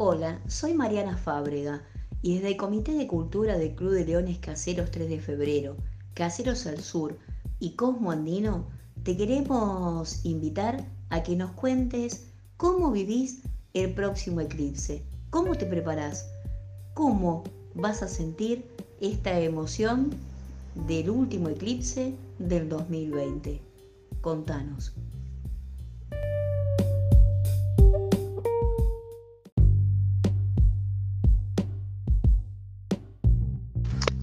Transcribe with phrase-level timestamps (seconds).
[0.00, 1.82] Hola, soy Mariana Fábrega
[2.22, 5.76] y desde el Comité de Cultura del Club de Leones Caseros 3 de Febrero,
[6.14, 7.18] Caseros al Sur
[7.58, 8.68] y Cosmo Andino,
[9.02, 13.42] te queremos invitar a que nos cuentes cómo vivís
[13.74, 16.30] el próximo eclipse, cómo te preparás,
[16.94, 17.42] cómo
[17.74, 20.10] vas a sentir esta emoción
[20.86, 23.60] del último eclipse del 2020.
[24.20, 24.92] Contanos.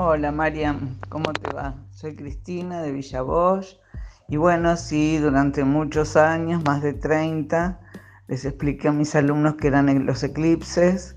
[0.00, 1.74] Hola Mariam, ¿cómo te va?
[1.90, 3.80] Soy Cristina de Villa Bosch
[4.28, 7.80] y bueno, sí, durante muchos años, más de 30,
[8.28, 11.16] les expliqué a mis alumnos que eran los eclipses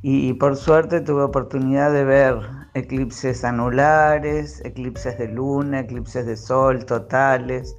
[0.00, 2.36] y por suerte tuve oportunidad de ver
[2.72, 7.76] eclipses anulares, eclipses de luna, eclipses de sol, totales,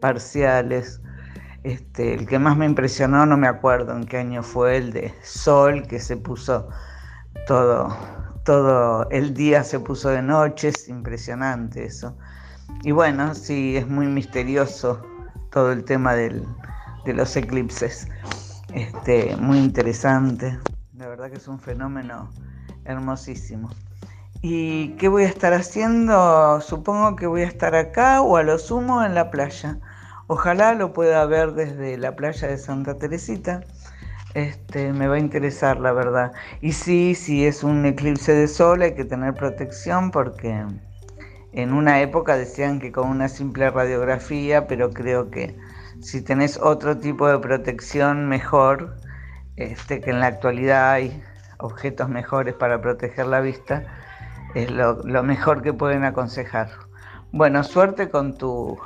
[0.00, 1.02] parciales.
[1.64, 5.12] Este, el que más me impresionó, no me acuerdo en qué año fue, el de
[5.24, 6.68] sol, que se puso
[7.48, 7.88] todo
[8.46, 12.16] todo el día se puso de noche, es impresionante eso.
[12.84, 15.02] Y bueno, sí, es muy misterioso
[15.50, 16.42] todo el tema de
[17.06, 18.08] los eclipses.
[18.72, 20.58] Este, muy interesante.
[20.96, 22.30] La verdad que es un fenómeno
[22.84, 23.68] hermosísimo.
[24.42, 26.60] ¿Y qué voy a estar haciendo?
[26.60, 29.80] Supongo que voy a estar acá o a lo sumo en la playa.
[30.28, 33.62] Ojalá lo pueda ver desde la playa de Santa Teresita
[34.36, 36.32] este, me va a interesar, la verdad.
[36.60, 40.62] Y sí, si es un eclipse de sol hay que tener protección porque
[41.52, 45.56] en una época decían que con una simple radiografía, pero creo que
[46.02, 48.96] si tenés otro tipo de protección mejor,
[49.56, 51.22] este, que en la actualidad hay
[51.56, 53.84] objetos mejores para proteger la vista,
[54.54, 56.68] es lo, lo mejor que pueden aconsejar.
[57.32, 58.78] Bueno, suerte con tu,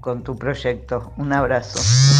[0.00, 1.12] con tu proyecto.
[1.18, 2.13] Un abrazo.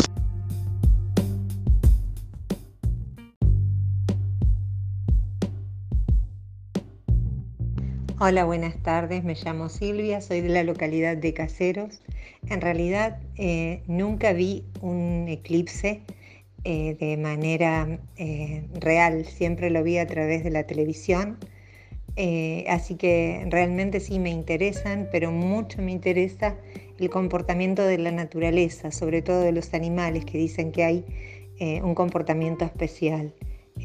[8.26, 9.22] Hola, buenas tardes.
[9.22, 12.00] Me llamo Silvia, soy de la localidad de Caseros.
[12.48, 16.00] En realidad eh, nunca vi un eclipse
[16.64, 21.36] eh, de manera eh, real, siempre lo vi a través de la televisión.
[22.66, 26.56] así que realmente sí me interesan, pero mucho me interesa
[26.98, 31.04] el comportamiento de la naturaleza, sobre todo de los animales que dicen que hay
[31.82, 33.34] un comportamiento especial.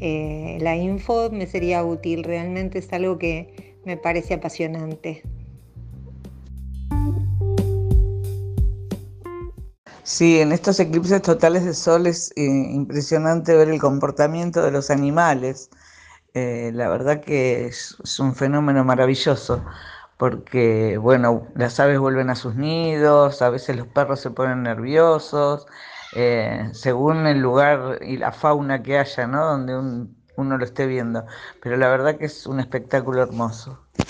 [0.00, 5.22] la info me sería útil, realmente es algo que me parece apasionante.
[10.02, 14.90] Sí, en estos eclipses totales de sol es eh, impresionante ver el comportamiento de los
[14.90, 15.70] animales.
[16.34, 19.64] Eh, la verdad que es, un fenómeno maravilloso,
[20.18, 25.66] porque, bueno, las aves vuelven a sus nidos, a veces los perros se ponen nerviosos,
[26.16, 29.44] eh, según el lugar y la fauna que haya, ¿no?
[29.44, 31.24] Donde un, uno lo esté viendo.
[31.62, 33.89] Pero la verdad que es un espectáculo hermoso.